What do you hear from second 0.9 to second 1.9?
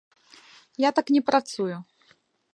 так не працую.